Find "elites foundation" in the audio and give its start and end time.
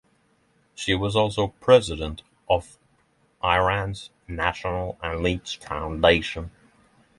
5.03-6.49